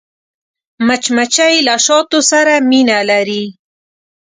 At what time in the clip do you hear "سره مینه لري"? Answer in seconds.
2.31-3.43